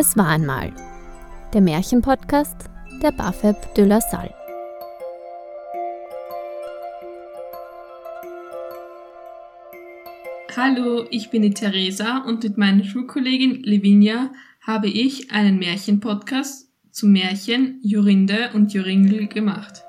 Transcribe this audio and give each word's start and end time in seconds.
Es 0.00 0.16
war 0.16 0.28
einmal. 0.28 0.72
Der 1.52 1.60
Märchenpodcast 1.60 2.70
der 3.02 3.10
Bafeb 3.10 3.74
de 3.74 3.84
la 3.84 4.00
Salle. 4.00 4.32
Hallo, 10.56 11.04
ich 11.10 11.30
bin 11.30 11.42
die 11.42 11.50
Theresa 11.50 12.18
und 12.18 12.44
mit 12.44 12.56
meiner 12.56 12.84
Schulkollegin 12.84 13.64
Levinia 13.64 14.30
habe 14.64 14.86
ich 14.86 15.32
einen 15.32 15.58
Märchenpodcast 15.58 16.70
zu 16.92 17.08
Märchen 17.08 17.80
Jorinde 17.82 18.50
und 18.54 18.72
Joringel 18.72 19.26
gemacht. 19.26 19.82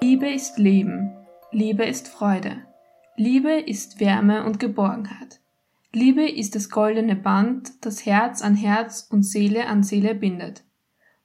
Liebe 0.00 0.30
ist 0.30 0.56
Leben, 0.56 1.12
Liebe 1.52 1.84
ist 1.84 2.08
Freude, 2.08 2.62
Liebe 3.20 3.50
ist 3.50 3.98
Wärme 3.98 4.44
und 4.44 4.60
Geborgenheit. 4.60 5.40
Liebe 5.92 6.30
ist 6.30 6.54
das 6.54 6.70
goldene 6.70 7.16
Band, 7.16 7.72
das 7.80 8.06
Herz 8.06 8.42
an 8.42 8.54
Herz 8.54 9.08
und 9.10 9.24
Seele 9.24 9.66
an 9.66 9.82
Seele 9.82 10.14
bindet. 10.14 10.62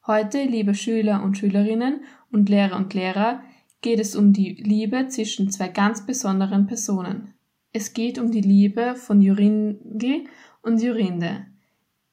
Heute, 0.08 0.44
liebe 0.44 0.74
Schüler 0.74 1.22
und 1.22 1.38
Schülerinnen 1.38 2.04
und 2.32 2.50
Lehrer 2.50 2.78
und 2.78 2.96
Lehrer, 2.96 3.44
geht 3.82 4.00
es 4.00 4.16
um 4.16 4.34
die 4.34 4.56
Liebe 4.56 5.08
zwischen 5.10 5.52
zwei 5.52 5.68
ganz 5.68 6.04
besonderen 6.04 6.66
Personen. 6.66 7.36
Es 7.74 7.94
geht 7.94 8.18
um 8.18 8.32
die 8.32 8.42
Liebe 8.42 8.96
von 8.96 9.22
Jorindel 9.22 10.24
und 10.64 10.82
Jorinde. 10.82 11.46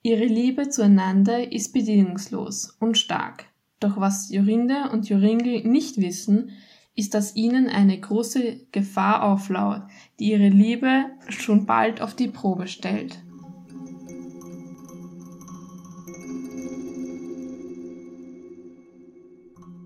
Ihre 0.02 0.27
Liebe 0.27 0.69
zueinander 0.69 1.51
ist 1.52 1.73
bedingungslos 1.73 2.77
und 2.80 2.99
stark. 2.99 3.46
Doch 3.80 3.96
was 3.96 4.30
Jorinde 4.30 4.90
und 4.93 5.09
Joringel 5.09 5.66
nicht 5.66 5.96
wissen, 5.96 6.51
ist, 7.01 7.15
dass 7.15 7.34
ihnen 7.34 7.68
eine 7.68 7.98
große 7.98 8.60
Gefahr 8.70 9.24
auflauert, 9.24 9.90
die 10.18 10.30
ihre 10.30 10.51
Liebe 10.51 11.06
schon 11.29 11.66
bald 11.66 12.01
auf 12.01 12.15
die 12.15 12.29
Probe 12.29 12.68
stellt. 12.68 13.18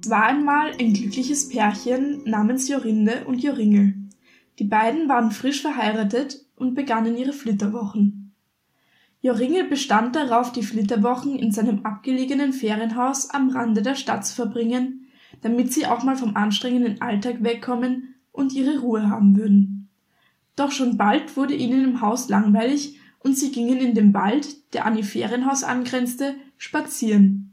Es 0.02 0.10
war 0.10 0.24
einmal 0.24 0.72
ein 0.78 0.92
glückliches 0.92 1.48
Pärchen 1.48 2.22
namens 2.24 2.68
Jorinde 2.68 3.24
und 3.26 3.42
Joringel. 3.42 3.94
Die 4.58 4.64
beiden 4.64 5.08
waren 5.08 5.30
frisch 5.30 5.62
verheiratet 5.62 6.44
und 6.56 6.74
begannen 6.74 7.16
ihre 7.16 7.32
Flitterwochen. 7.32 8.34
Joringel 9.22 9.64
bestand 9.64 10.14
darauf, 10.14 10.52
die 10.52 10.62
Flitterwochen 10.62 11.38
in 11.38 11.52
seinem 11.52 11.86
abgelegenen 11.86 12.52
Ferienhaus 12.52 13.30
am 13.30 13.48
Rande 13.48 13.80
der 13.80 13.94
Stadt 13.94 14.26
zu 14.26 14.34
verbringen, 14.34 15.03
damit 15.42 15.72
sie 15.72 15.86
auch 15.86 16.02
mal 16.02 16.16
vom 16.16 16.36
anstrengenden 16.36 17.00
Alltag 17.00 17.42
wegkommen 17.42 18.14
und 18.32 18.52
ihre 18.52 18.78
Ruhe 18.78 19.08
haben 19.08 19.36
würden. 19.36 19.88
Doch 20.56 20.70
schon 20.70 20.96
bald 20.96 21.36
wurde 21.36 21.54
ihnen 21.54 21.84
im 21.84 22.00
Haus 22.00 22.28
langweilig 22.28 22.98
und 23.20 23.36
sie 23.36 23.50
gingen 23.50 23.78
in 23.78 23.94
den 23.94 24.14
Wald, 24.14 24.72
der 24.74 24.86
an 24.86 24.96
ihr 24.96 25.04
Ferienhaus 25.04 25.64
angrenzte, 25.64 26.34
spazieren. 26.58 27.52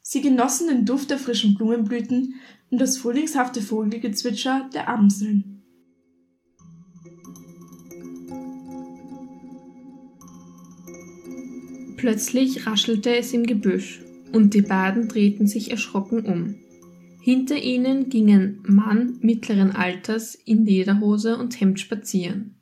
Sie 0.00 0.22
genossen 0.22 0.68
den 0.68 0.86
Duft 0.86 1.10
der 1.10 1.18
frischen 1.18 1.54
Blumenblüten 1.54 2.36
und 2.70 2.80
das 2.80 2.96
frühlingshafte 2.96 3.60
Vogelgezwitscher 3.60 4.70
der 4.72 4.88
Amseln. 4.88 5.62
Plötzlich 11.96 12.64
raschelte 12.66 13.16
es 13.16 13.32
im 13.32 13.44
Gebüsch, 13.44 14.00
und 14.32 14.54
die 14.54 14.62
beiden 14.62 15.08
drehten 15.08 15.48
sich 15.48 15.72
erschrocken 15.72 16.24
um. 16.24 16.67
Hinter 17.28 17.62
ihnen 17.62 18.08
ging 18.08 18.30
ein 18.30 18.62
Mann 18.66 19.18
mittleren 19.20 19.72
Alters 19.72 20.34
in 20.34 20.64
Lederhose 20.64 21.36
und 21.36 21.60
Hemd 21.60 21.78
spazieren. 21.78 22.54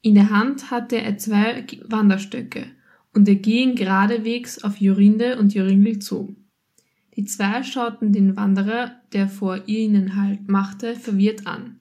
In 0.00 0.14
der 0.14 0.30
Hand 0.30 0.70
hatte 0.70 0.96
er 0.96 1.18
zwei 1.18 1.66
Wanderstöcke 1.84 2.68
und 3.12 3.28
er 3.28 3.34
ging 3.34 3.74
geradewegs 3.74 4.64
auf 4.64 4.80
Jorinde 4.80 5.38
und 5.38 5.52
Joringel 5.52 5.98
zu. 5.98 6.34
Die 7.16 7.26
zwei 7.26 7.62
schauten 7.62 8.14
den 8.14 8.34
Wanderer, 8.34 8.92
der 9.12 9.28
vor 9.28 9.68
ihnen 9.68 10.16
Halt 10.16 10.48
machte, 10.48 10.94
verwirrt 10.94 11.46
an. 11.46 11.80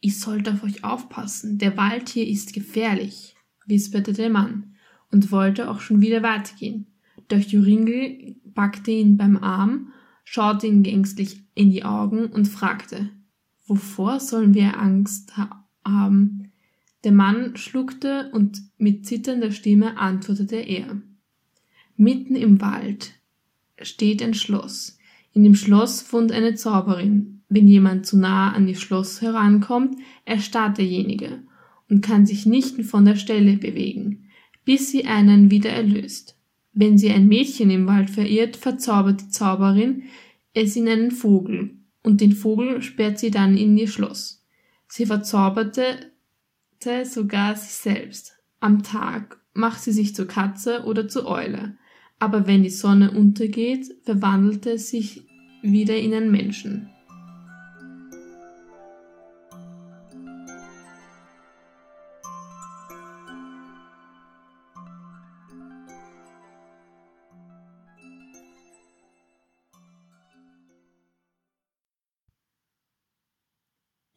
Ich 0.00 0.20
sollte 0.20 0.54
auf 0.54 0.64
euch 0.64 0.84
aufpassen, 0.84 1.58
der 1.58 1.76
Wald 1.76 2.08
hier 2.08 2.26
ist 2.26 2.54
gefährlich, 2.54 3.36
wisperte 3.66 4.14
der 4.14 4.30
Mann 4.30 4.72
und 5.12 5.30
wollte 5.30 5.70
auch 5.70 5.80
schon 5.80 6.00
wieder 6.00 6.22
weitergehen. 6.22 6.86
Doch 7.28 7.40
Joringel 7.40 8.36
packte 8.54 8.92
ihn 8.92 9.18
beim 9.18 9.36
Arm 9.36 9.92
schaute 10.24 10.66
ihn 10.66 10.84
ängstlich 10.84 11.44
in 11.54 11.70
die 11.70 11.84
Augen 11.84 12.26
und 12.26 12.46
fragte, 12.46 13.10
wovor 13.66 14.20
sollen 14.20 14.54
wir 14.54 14.78
Angst 14.78 15.36
ha 15.36 15.66
haben? 15.84 16.52
Der 17.04 17.12
Mann 17.12 17.56
schluckte 17.56 18.30
und 18.32 18.60
mit 18.76 19.06
zitternder 19.06 19.52
Stimme 19.52 19.96
antwortete 19.96 20.56
er. 20.56 21.00
Mitten 21.96 22.36
im 22.36 22.60
Wald 22.60 23.12
steht 23.80 24.22
ein 24.22 24.34
Schloss. 24.34 24.98
In 25.32 25.44
dem 25.44 25.54
Schloss 25.54 26.12
wohnt 26.12 26.32
eine 26.32 26.54
Zauberin. 26.54 27.42
Wenn 27.48 27.66
jemand 27.66 28.06
zu 28.06 28.16
nah 28.16 28.52
an 28.52 28.68
ihr 28.68 28.76
Schloss 28.76 29.22
herankommt, 29.22 29.96
erstarrt 30.24 30.78
derjenige 30.78 31.42
und 31.88 32.02
kann 32.02 32.26
sich 32.26 32.46
nicht 32.46 32.82
von 32.84 33.04
der 33.04 33.16
Stelle 33.16 33.56
bewegen, 33.56 34.28
bis 34.64 34.90
sie 34.90 35.06
einen 35.06 35.50
wieder 35.50 35.70
erlöst. 35.70 36.36
Wenn 36.72 36.98
sie 36.98 37.10
ein 37.10 37.26
Mädchen 37.26 37.70
im 37.70 37.86
Wald 37.86 38.10
verirrt, 38.10 38.56
verzaubert 38.56 39.20
die 39.20 39.28
Zauberin 39.30 40.04
es 40.52 40.76
in 40.76 40.88
einen 40.88 41.10
Vogel, 41.10 41.76
und 42.02 42.20
den 42.20 42.32
Vogel 42.32 42.82
sperrt 42.82 43.18
sie 43.18 43.30
dann 43.30 43.56
in 43.56 43.76
ihr 43.76 43.88
Schloss. 43.88 44.44
Sie 44.88 45.06
verzauberte 45.06 46.12
sogar 47.04 47.56
sich 47.56 47.72
selbst. 47.72 48.38
Am 48.58 48.82
Tag 48.82 49.38
macht 49.52 49.80
sie 49.80 49.92
sich 49.92 50.14
zur 50.14 50.26
Katze 50.26 50.84
oder 50.84 51.08
zur 51.08 51.26
Eule, 51.26 51.76
aber 52.18 52.46
wenn 52.46 52.62
die 52.62 52.70
Sonne 52.70 53.10
untergeht, 53.10 53.86
verwandelte 54.04 54.72
es 54.72 54.90
sich 54.90 55.26
wieder 55.62 55.96
in 55.96 56.14
einen 56.14 56.30
Menschen. 56.30 56.90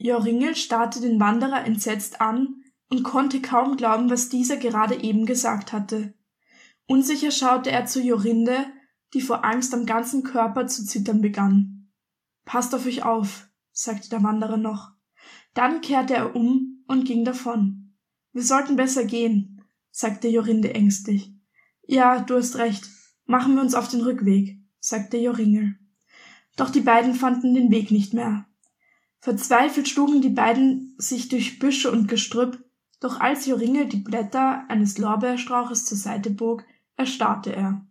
Joringel 0.03 0.53
starrte 0.53 0.99
den 0.99 1.17
Wanderer 1.21 1.63
entsetzt 1.63 2.19
an 2.19 2.61
und 2.89 3.03
konnte 3.03 3.41
kaum 3.41 3.77
glauben, 3.77 4.09
was 4.09 4.27
dieser 4.27 4.57
gerade 4.57 5.01
eben 5.01 5.25
gesagt 5.25 5.71
hatte. 5.71 6.13
Unsicher 6.87 7.31
schaute 7.31 7.71
er 7.71 7.85
zu 7.85 8.01
Jorinde, 8.01 8.65
die 9.13 9.21
vor 9.21 9.45
Angst 9.45 9.73
am 9.73 9.85
ganzen 9.85 10.23
Körper 10.23 10.67
zu 10.67 10.85
zittern 10.85 11.21
begann. 11.21 11.89
Passt 12.43 12.75
auf 12.75 12.85
euch 12.85 13.03
auf, 13.05 13.47
sagte 13.71 14.09
der 14.09 14.23
Wanderer 14.23 14.57
noch. 14.57 14.91
Dann 15.53 15.79
kehrte 15.79 16.15
er 16.15 16.35
um 16.35 16.83
und 16.85 17.05
ging 17.05 17.23
davon. 17.23 17.95
Wir 18.33 18.43
sollten 18.43 18.75
besser 18.75 19.05
gehen, 19.05 19.63
sagte 19.89 20.27
Jorinde 20.27 20.73
ängstlich. 20.73 21.33
Ja, 21.87 22.19
du 22.19 22.35
hast 22.35 22.57
recht. 22.57 22.89
Machen 23.23 23.55
wir 23.55 23.61
uns 23.61 23.73
auf 23.73 23.87
den 23.87 24.01
Rückweg, 24.01 24.59
sagte 24.81 25.15
Joringel. 25.15 25.79
Doch 26.57 26.71
die 26.71 26.81
beiden 26.81 27.15
fanden 27.15 27.53
den 27.53 27.71
Weg 27.71 27.89
nicht 27.89 28.13
mehr. 28.13 28.45
Verzweifelt 29.23 29.87
schlugen 29.87 30.19
die 30.19 30.31
beiden 30.31 30.95
sich 30.97 31.29
durch 31.29 31.57
Büsche 31.57 31.89
und 31.89 32.09
Gestrüpp, 32.09 32.61
doch 32.99 33.21
als 33.21 33.45
Joringel 33.45 33.85
die 33.85 34.01
Blätter 34.01 34.65
eines 34.67 34.97
Lorbeerstrauches 34.97 35.85
zur 35.85 35.97
Seite 35.97 36.29
bog, 36.29 36.65
erstarrte 36.97 37.55
er. 37.55 37.87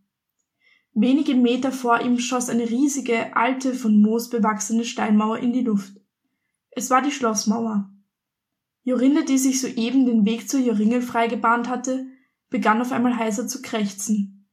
Wenige 0.92 1.34
Meter 1.34 1.72
vor 1.72 2.02
ihm 2.02 2.18
schoss 2.18 2.50
eine 2.50 2.68
riesige, 2.68 3.34
alte, 3.34 3.72
von 3.72 4.02
Moos 4.02 4.28
bewachsene 4.28 4.84
Steinmauer 4.84 5.38
in 5.38 5.54
die 5.54 5.62
Luft. 5.62 5.94
Es 6.70 6.90
war 6.90 7.00
die 7.00 7.10
Schlossmauer. 7.10 7.88
Jorinde, 8.82 9.24
die 9.24 9.38
sich 9.38 9.58
soeben 9.58 10.04
den 10.04 10.26
Weg 10.26 10.50
zu 10.50 10.60
Joringel 10.60 11.00
freigebahnt 11.00 11.66
hatte, 11.66 12.08
begann 12.50 12.82
auf 12.82 12.92
einmal 12.92 13.16
heiser 13.16 13.48
zu 13.48 13.62
krächzen. 13.62 14.50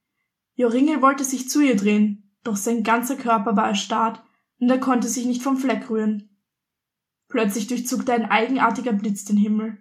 Joringel 0.54 1.02
wollte 1.02 1.26
sich 1.26 1.50
zu 1.50 1.60
ihr 1.60 1.76
drehen, 1.76 2.31
doch 2.46 2.56
sein 2.56 2.84
ganzer 2.84 3.18
Körper 3.18 3.58
war 3.58 3.68
erstarrt 3.68 4.24
und 4.62 4.70
er 4.70 4.80
konnte 4.80 5.10
sich 5.10 5.26
nicht 5.26 5.44
vom 5.44 5.58
Fleck 5.58 5.90
rühren. 5.90 6.29
Plötzlich 7.30 7.68
durchzuckte 7.68 8.12
ein 8.12 8.26
eigenartiger 8.26 8.92
Blitz 8.92 9.24
den 9.24 9.38
Himmel. 9.38 9.78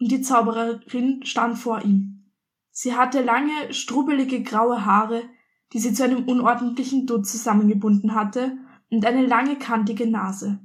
Und 0.00 0.10
die 0.10 0.22
Zaubererin 0.22 1.24
stand 1.24 1.58
vor 1.58 1.84
ihm. 1.84 2.30
Sie 2.70 2.94
hatte 2.94 3.22
lange, 3.22 3.74
strubbelige 3.74 4.42
graue 4.42 4.86
Haare, 4.86 5.22
die 5.72 5.80
sie 5.80 5.92
zu 5.92 6.04
einem 6.04 6.24
unordentlichen 6.24 7.06
Dutt 7.06 7.26
zusammengebunden 7.26 8.14
hatte, 8.14 8.56
und 8.88 9.04
eine 9.04 9.26
lange, 9.26 9.56
kantige 9.56 10.08
Nase. 10.08 10.58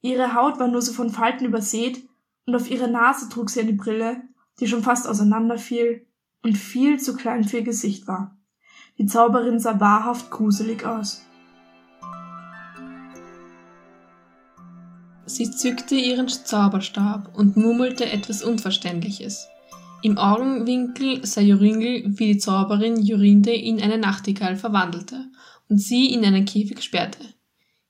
Ihre 0.00 0.34
Haut 0.34 0.58
war 0.58 0.68
nur 0.68 0.82
so 0.82 0.92
von 0.92 1.10
Falten 1.10 1.44
übersät, 1.44 2.08
und 2.46 2.54
auf 2.54 2.70
ihrer 2.70 2.88
Nase 2.88 3.28
trug 3.28 3.50
sie 3.50 3.60
eine 3.60 3.72
Brille, 3.72 4.22
die 4.60 4.68
schon 4.68 4.82
fast 4.82 5.08
auseinanderfiel 5.08 6.06
und 6.42 6.56
viel 6.56 7.00
zu 7.00 7.16
klein 7.16 7.44
für 7.44 7.58
ihr 7.58 7.64
Gesicht 7.64 8.06
war. 8.06 8.38
Die 8.98 9.06
Zauberin 9.06 9.58
sah 9.58 9.80
wahrhaft 9.80 10.30
gruselig 10.30 10.86
aus. 10.86 11.25
Sie 15.28 15.50
zückte 15.50 15.96
ihren 15.96 16.28
Zauberstab 16.28 17.36
und 17.36 17.56
murmelte 17.56 18.06
etwas 18.10 18.44
Unverständliches. 18.44 19.48
Im 20.02 20.18
Augenwinkel 20.18 21.26
sah 21.26 21.40
Joringel, 21.40 22.04
wie 22.06 22.34
die 22.34 22.38
Zauberin 22.38 23.02
Jorinde 23.02 23.52
in 23.52 23.80
eine 23.82 23.98
Nachtigall 23.98 24.54
verwandelte 24.54 25.26
und 25.68 25.78
sie 25.78 26.12
in 26.12 26.24
einen 26.24 26.44
Käfig 26.44 26.80
sperrte. 26.80 27.18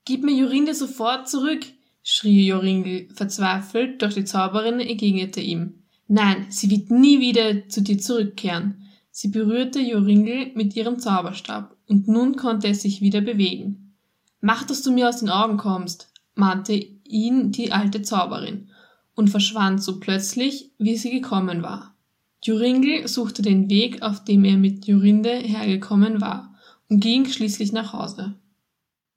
Gib 0.07 0.25
mir 0.25 0.35
Jorinde 0.35 0.75
sofort 0.75 1.29
zurück, 1.29 1.67
schrie 2.03 2.47
Joringel 2.47 3.09
verzweifelt, 3.13 4.01
doch 4.01 4.15
die 4.15 4.25
Zauberin 4.25 4.81
entgegnete 4.81 5.43
ihm. 5.43 5.83
Nein, 6.09 6.47
sie 6.49 6.71
wird 6.71 6.91
nie 6.91 7.21
wieder 7.21 7.69
zu 7.69 7.83
dir 7.83 7.99
zurückkehren. 7.99 8.89
Sie 9.11 9.29
berührte 9.29 9.81
Joringel 9.81 10.53
mit 10.55 10.75
ihrem 10.75 10.99
Zauberstab, 10.99 11.77
und 11.87 12.09
nun 12.09 12.37
konnte 12.37 12.69
er 12.69 12.75
sich 12.75 13.03
wieder 13.03 13.21
bewegen. 13.21 13.95
Mach, 14.41 14.65
dass 14.65 14.83
du 14.83 14.91
mir 14.91 15.09
aus 15.09 15.21
den 15.21 15.29
Augen 15.29 15.59
kommst, 15.59 16.13
mahnte 16.35 16.96
ihn 17.11 17.53
die 17.53 17.73
alte 17.73 18.03
Zauberin 18.03 18.69
und 19.15 19.31
verschwand 19.31 19.83
so 19.83 19.99
plötzlich, 19.99 20.73
wie 20.79 20.97
sie 20.97 21.11
gekommen 21.11 21.63
war. 21.63 21.97
Joringel 22.43 23.09
suchte 23.09 23.43
den 23.43 23.69
Weg, 23.69 24.03
auf 24.03 24.25
dem 24.25 24.45
er 24.45 24.57
mit 24.57 24.87
Jorinde 24.87 25.31
hergekommen 25.31 26.21
war, 26.21 26.55
und 26.89 27.01
ging 27.01 27.27
schließlich 27.27 27.73
nach 27.73 27.93
Hause. 27.93 28.39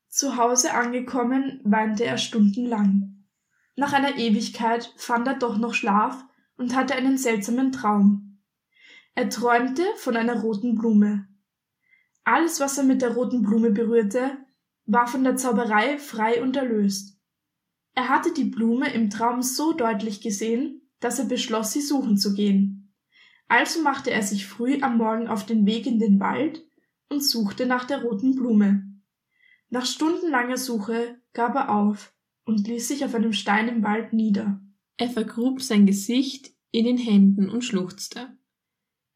Zu 0.07 0.37
Hause 0.37 0.73
angekommen, 0.73 1.61
weinte 1.63 2.05
er 2.05 2.17
stundenlang. 2.17 3.25
Nach 3.75 3.93
einer 3.93 4.17
Ewigkeit 4.17 4.91
fand 4.97 5.27
er 5.27 5.37
doch 5.37 5.57
noch 5.57 5.73
Schlaf 5.73 6.25
und 6.57 6.75
hatte 6.75 6.95
einen 6.95 7.17
seltsamen 7.17 7.71
Traum. 7.71 8.39
Er 9.13 9.29
träumte 9.29 9.83
von 9.97 10.17
einer 10.17 10.41
roten 10.41 10.75
Blume. 10.75 11.27
Alles, 12.23 12.59
was 12.59 12.77
er 12.77 12.83
mit 12.83 13.01
der 13.01 13.13
roten 13.13 13.41
Blume 13.41 13.71
berührte, 13.71 14.31
war 14.85 15.07
von 15.07 15.23
der 15.23 15.35
Zauberei 15.35 15.99
frei 15.99 16.41
und 16.41 16.55
erlöst. 16.55 17.18
Er 17.99 18.07
hatte 18.07 18.33
die 18.33 18.45
Blume 18.45 18.89
im 18.93 19.09
Traum 19.09 19.41
so 19.41 19.73
deutlich 19.73 20.21
gesehen, 20.21 20.89
dass 21.01 21.19
er 21.19 21.25
beschloss, 21.25 21.73
sie 21.73 21.81
suchen 21.81 22.15
zu 22.15 22.33
gehen. 22.33 22.93
Also 23.49 23.81
machte 23.81 24.09
er 24.09 24.23
sich 24.23 24.47
früh 24.47 24.81
am 24.81 24.97
Morgen 24.97 25.27
auf 25.27 25.45
den 25.45 25.65
Weg 25.65 25.85
in 25.85 25.99
den 25.99 26.17
Wald 26.21 26.65
und 27.09 27.21
suchte 27.21 27.65
nach 27.65 27.83
der 27.83 28.01
roten 28.03 28.35
Blume. 28.35 28.85
Nach 29.69 29.85
stundenlanger 29.85 30.55
Suche 30.55 31.19
gab 31.33 31.55
er 31.55 31.75
auf 31.75 32.15
und 32.45 32.69
ließ 32.69 32.87
sich 32.87 33.03
auf 33.03 33.13
einem 33.15 33.33
Stein 33.33 33.67
im 33.67 33.83
Wald 33.83 34.13
nieder. 34.13 34.61
Er 34.95 35.09
vergrub 35.09 35.61
sein 35.61 35.85
Gesicht 35.85 36.53
in 36.71 36.85
den 36.85 36.97
Händen 36.97 37.49
und 37.49 37.65
schluchzte. 37.65 38.29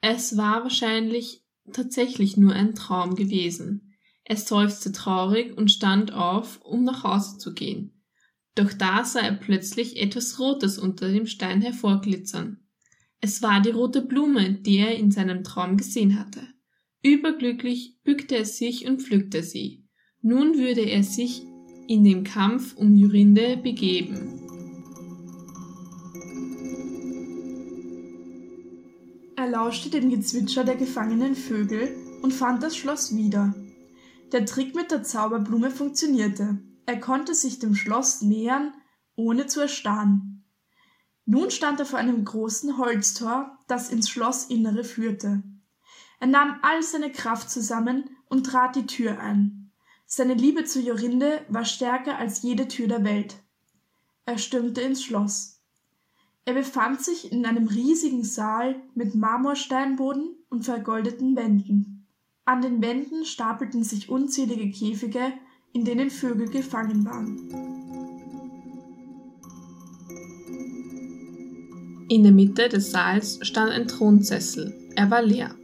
Es 0.01 0.36
war 0.36 0.63
wahrscheinlich 0.63 1.45
tatsächlich 1.71 2.36
nur 2.36 2.51
ein 2.51 2.75
Traum 2.75 3.15
gewesen. 3.15 3.95
Er 4.25 4.36
seufzte 4.36 4.91
traurig 4.91 5.57
und 5.57 5.71
stand 5.71 6.12
auf, 6.12 6.59
um 6.63 6.83
nach 6.83 7.06
Hause 7.06 7.38
zu 7.38 7.53
gehen. 7.53 7.92
Doch 8.55 8.71
da 8.73 9.03
sah 9.03 9.21
er 9.21 9.33
plötzlich 9.33 10.01
etwas 10.01 10.39
Rotes 10.39 10.77
unter 10.77 11.11
dem 11.11 11.25
Stein 11.25 11.61
hervorglitzern. 11.61 12.59
Es 13.19 13.41
war 13.41 13.61
die 13.61 13.71
rote 13.71 14.01
Blume, 14.01 14.51
die 14.51 14.77
er 14.77 14.95
in 14.95 15.09
seinem 15.09 15.44
Traum 15.44 15.77
gesehen 15.77 16.19
hatte. 16.19 16.41
Überglücklich 17.01 18.00
bückte 18.03 18.35
er 18.35 18.45
sich 18.45 18.85
und 18.85 19.01
pflückte 19.01 19.44
sie. 19.44 19.88
Nun 20.21 20.57
würde 20.57 20.81
er 20.81 21.03
sich 21.03 21.44
in 21.88 22.03
den 22.03 22.23
Kampf 22.23 22.75
um 22.77 22.95
Jorinde 22.95 23.57
begeben. 23.57 24.39
Er 29.35 29.50
lauschte 29.50 29.89
dem 29.89 30.09
Gezwitscher 30.09 30.63
der 30.63 30.75
gefangenen 30.75 31.35
Vögel 31.35 31.95
und 32.21 32.33
fand 32.33 32.63
das 32.63 32.77
Schloss 32.77 33.15
wieder. 33.15 33.53
Der 34.31 34.45
Trick 34.45 34.75
mit 34.75 34.91
der 34.91 35.03
Zauberblume 35.03 35.71
funktionierte. 35.71 36.59
Er 36.85 37.00
konnte 37.00 37.33
sich 37.33 37.59
dem 37.59 37.75
Schloss 37.75 38.21
nähern, 38.21 38.74
ohne 39.15 39.47
zu 39.47 39.62
erstarren. 39.62 40.44
Nun 41.25 41.51
stand 41.51 41.80
er 41.80 41.85
vor 41.85 42.00
einem 42.00 42.25
großen 42.25 42.77
Holztor, 42.77 43.57
das 43.68 43.89
ins 43.89 44.09
Schlossinnere 44.09 44.83
führte. 44.83 45.44
Er 46.19 46.27
nahm 46.27 46.59
all 46.62 46.83
seine 46.83 47.12
Kraft 47.12 47.50
zusammen 47.50 48.09
und 48.27 48.45
trat 48.45 48.75
die 48.75 48.85
Tür 48.85 49.19
ein. 49.19 49.71
Seine 50.06 50.33
Liebe 50.33 50.65
zu 50.65 50.81
Jorinde 50.81 51.45
war 51.50 51.65
stärker 51.65 52.18
als 52.18 52.41
jede 52.41 52.68
Tür 52.68 52.88
der 52.88 53.03
Welt. 53.03 53.36
Er 54.25 54.38
stürmte 54.38 54.81
ins 54.81 55.03
Schloss. 55.03 55.62
Er 56.45 56.53
befand 56.53 57.01
sich 57.01 57.31
in 57.31 57.45
einem 57.45 57.68
riesigen 57.68 58.24
Saal 58.24 58.81
mit 58.95 59.15
Marmorsteinboden 59.15 60.36
und 60.50 60.65
vergoldeten 60.65 61.36
Wänden. 61.36 62.06
An 62.45 62.62
den 62.62 62.81
Wänden 62.81 63.24
stapelten 63.24 63.83
sich 63.83 64.09
unzählige 64.09 64.69
Käfige 64.69 65.33
in 65.73 65.83
denen 65.83 66.11
Vögel 66.11 66.49
gefangen 66.49 67.03
waren. 67.03 67.73
In 72.09 72.21
der 72.21 72.31
Mitte 72.31 72.69
des 72.69 72.91
Saals 72.91 73.39
stand 73.41 73.71
ein 73.71 73.87
Thronsessel. 73.87 74.73
Er 74.95 75.09
war 75.09 75.23
leer. 75.23 75.55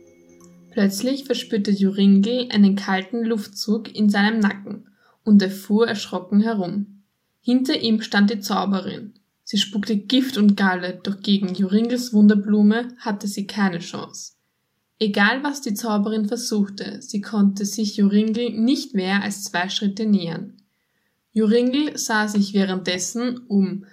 Plötzlich 0.72 1.26
verspürte 1.26 1.72
Joringel 1.72 2.50
einen 2.52 2.76
kalten 2.76 3.24
Luftzug 3.24 3.94
in 3.96 4.10
seinem 4.10 4.40
Nacken 4.40 4.90
und 5.24 5.42
er 5.44 5.52
fuhr 5.52 5.88
erschrocken 5.88 6.42
herum. 6.42 7.04
Hinter 7.42 7.80
ihm 7.80 8.02
stand 8.02 8.32
die 8.32 8.40
Zauberin. 8.40 9.14
Sie 9.44 9.58
spuckte 9.58 9.98
Gift 9.98 10.38
und 10.38 10.56
Galle, 10.56 11.00
doch 11.04 11.22
gegen 11.22 11.54
Joringels 11.54 12.14
Wunderblume 12.14 12.90
hatte 13.00 13.28
sie 13.28 13.46
keine 13.46 13.80
Chance. 13.80 14.34
Egal 15.00 15.44
was 15.44 15.62
die 15.62 15.74
Zauberin 15.74 16.28
versuchte, 16.28 17.02
sie 17.02 17.22
konnte 17.22 17.66
sich 17.66 17.96
Joringel 17.96 18.52
nicht 18.52 18.94
mehr 18.94 19.24
als 19.24 19.46
zwei 19.46 19.70
Schritte 19.70 20.06
nähern. 20.06 20.58
Joringel 21.32 21.98
sah 21.98 22.28
sich 22.28 22.54
währenddessen 22.54 23.38
um, 23.48 23.86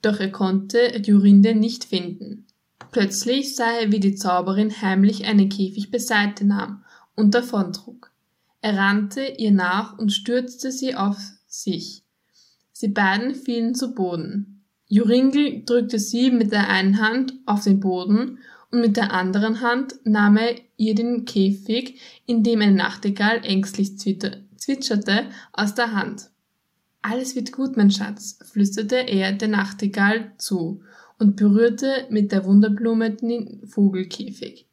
doch 0.00 0.18
er 0.18 0.32
konnte 0.32 0.96
Jorinde 0.96 1.54
nicht 1.54 1.84
finden. 1.84 2.46
Plötzlich 2.90 3.54
sah 3.54 3.70
er, 3.80 3.92
wie 3.92 4.00
die 4.00 4.14
Zauberin 4.14 4.80
heimlich 4.80 5.26
einen 5.26 5.50
Käfig 5.50 5.90
beiseite 5.90 6.46
nahm 6.46 6.84
und 7.14 7.34
davontrug. 7.34 8.10
Er 8.62 8.78
rannte 8.78 9.22
ihr 9.36 9.52
nach 9.52 9.98
und 9.98 10.10
stürzte 10.10 10.72
sie 10.72 10.94
auf 10.94 11.18
sich. 11.46 12.02
Sie 12.72 12.88
beiden 12.88 13.34
fielen 13.34 13.74
zu 13.74 13.94
Boden. 13.94 14.64
Joringel 14.88 15.64
drückte 15.64 15.98
sie 15.98 16.30
mit 16.30 16.52
der 16.52 16.68
einen 16.68 17.00
Hand 17.00 17.34
auf 17.44 17.64
den 17.64 17.80
Boden 17.80 18.38
und 18.76 18.82
mit 18.82 18.98
der 18.98 19.10
anderen 19.10 19.62
Hand 19.62 19.94
nahm 20.04 20.36
er 20.36 20.54
ihr 20.76 20.94
den 20.94 21.24
Käfig, 21.24 21.98
in 22.26 22.42
dem 22.42 22.60
eine 22.60 22.74
Nachtigall 22.74 23.42
ängstlich 23.42 23.98
zwitscherte, 23.98 25.30
aus 25.54 25.74
der 25.74 25.92
Hand. 25.92 26.28
Alles 27.00 27.34
wird 27.34 27.52
gut, 27.52 27.78
mein 27.78 27.90
Schatz, 27.90 28.38
flüsterte 28.52 28.96
er 28.96 29.32
der 29.32 29.48
Nachtigall 29.48 30.32
zu 30.36 30.82
und 31.18 31.36
berührte 31.36 32.06
mit 32.10 32.32
der 32.32 32.44
Wunderblume 32.44 33.12
den 33.12 33.66
Vogelkäfig. 33.66 34.68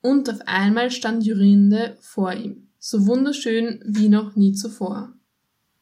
Und 0.00 0.28
auf 0.28 0.40
einmal 0.46 0.90
stand 0.90 1.24
Jorinde 1.24 1.96
vor 2.00 2.32
ihm, 2.32 2.66
so 2.80 3.06
wunderschön 3.06 3.80
wie 3.86 4.08
noch 4.08 4.34
nie 4.34 4.50
zuvor. 4.50 5.12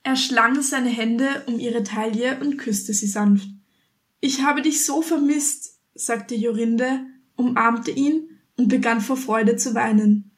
Er 0.03 0.17
schlang 0.17 0.61
seine 0.61 0.91
Hände 0.91 1.27
um 1.47 1.59
ihre 1.59 1.85
Taille 1.85 2.39
und 2.39 2.59
küsste 2.59 2.93
sie 2.93 3.07
sanft. 3.07 3.49
Ich 4.21 4.43
habe 4.43 4.61
dich 4.61 4.85
so 4.85 5.01
vermisst, 5.01 5.81
sagte 5.95 6.35
Jorinde 6.35 7.01
umarmte 7.37 7.91
ihn 7.91 8.29
und 8.57 8.69
begann 8.69 9.01
vor 9.01 9.17
Freude 9.17 9.57
zu 9.57 9.75
weinen. 9.75 10.31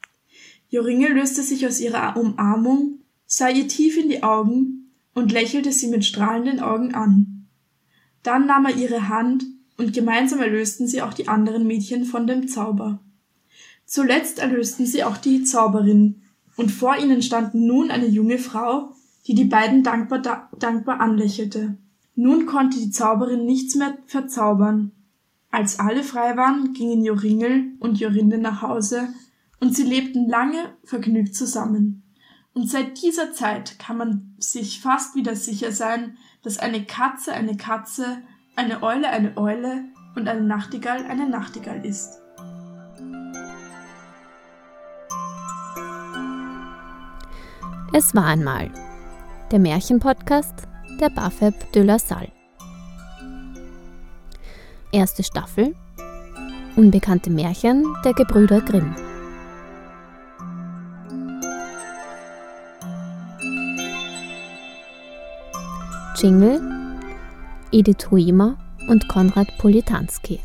Joringe 0.69 1.09
löste 1.09 1.41
sich 1.41 1.65
aus 1.65 1.79
ihrer 1.79 2.15
Umarmung, 2.17 2.99
sah 3.25 3.49
ihr 3.49 3.67
tief 3.67 3.97
in 3.97 4.09
die 4.09 4.23
Augen 4.23 4.91
und 5.13 5.31
lächelte 5.31 5.71
sie 5.71 5.87
mit 5.87 6.05
strahlenden 6.05 6.59
Augen 6.59 6.93
an. 6.93 7.47
Dann 8.23 8.45
nahm 8.45 8.65
er 8.65 8.75
ihre 8.75 9.09
Hand 9.09 9.45
und 9.77 9.93
gemeinsam 9.93 10.39
erlösten 10.39 10.87
sie 10.87 11.01
auch 11.01 11.13
die 11.13 11.27
anderen 11.27 11.65
Mädchen 11.65 12.05
von 12.05 12.27
dem 12.27 12.47
Zauber. 12.47 12.99
Zuletzt 13.85 14.39
erlösten 14.39 14.85
sie 14.85 15.03
auch 15.03 15.17
die 15.17 15.43
Zauberin, 15.43 16.21
und 16.57 16.71
vor 16.71 16.97
ihnen 16.97 17.21
stand 17.21 17.55
nun 17.55 17.89
eine 17.89 18.07
junge 18.07 18.37
Frau, 18.37 18.93
die 19.25 19.33
die 19.33 19.45
beiden 19.45 19.81
dankbar, 19.81 20.19
da, 20.19 20.49
dankbar 20.59 20.99
anlächelte. 20.99 21.77
Nun 22.15 22.45
konnte 22.45 22.77
die 22.77 22.91
Zauberin 22.91 23.45
nichts 23.45 23.75
mehr 23.75 23.97
verzaubern, 24.07 24.91
als 25.51 25.79
alle 25.79 26.03
frei 26.03 26.37
waren, 26.37 26.73
gingen 26.73 27.03
Joringel 27.03 27.73
und 27.79 27.99
Jorinde 27.99 28.37
nach 28.37 28.61
Hause 28.61 29.09
und 29.59 29.75
sie 29.75 29.83
lebten 29.83 30.29
lange 30.29 30.77
vergnügt 30.83 31.35
zusammen. 31.35 32.03
Und 32.53 32.69
seit 32.69 33.01
dieser 33.01 33.33
Zeit 33.33 33.79
kann 33.79 33.97
man 33.97 34.35
sich 34.37 34.81
fast 34.81 35.15
wieder 35.15 35.35
sicher 35.35 35.71
sein, 35.71 36.17
dass 36.43 36.59
eine 36.59 36.85
Katze 36.85 37.33
eine 37.33 37.57
Katze, 37.57 38.17
eine 38.55 38.83
Eule 38.83 39.09
eine 39.09 39.37
Eule 39.37 39.85
und 40.15 40.27
eine 40.27 40.41
Nachtigall 40.41 41.05
eine 41.05 41.29
Nachtigall 41.29 41.85
ist. 41.85 42.19
Es 47.91 48.13
war 48.13 48.25
einmal 48.25 48.71
der 49.51 49.59
Märchenpodcast 49.59 50.67
der 50.99 51.09
Bafeb 51.09 51.71
de 51.71 51.83
la 51.83 51.97
Salle. 51.97 52.38
Erste 54.91 55.23
Staffel 55.23 55.75
Unbekannte 56.75 57.29
Märchen 57.29 57.85
der 58.03 58.13
Gebrüder 58.13 58.59
Grimm. 58.59 58.95
Jingle 66.17 66.59
Edith 67.71 68.09
Huemer 68.09 68.57
und 68.87 69.07
Konrad 69.07 69.55
Politanski. 69.59 70.39